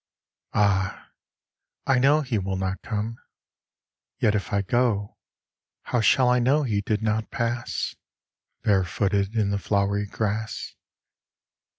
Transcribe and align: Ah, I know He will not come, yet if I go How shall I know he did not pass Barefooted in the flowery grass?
Ah, 0.55 1.11
I 1.85 1.99
know 1.99 2.21
He 2.21 2.39
will 2.39 2.57
not 2.57 2.81
come, 2.81 3.19
yet 4.17 4.33
if 4.33 4.51
I 4.51 4.63
go 4.63 5.15
How 5.83 6.01
shall 6.01 6.27
I 6.27 6.39
know 6.39 6.63
he 6.63 6.81
did 6.81 7.03
not 7.03 7.29
pass 7.29 7.93
Barefooted 8.63 9.35
in 9.35 9.51
the 9.51 9.59
flowery 9.59 10.07
grass? 10.07 10.73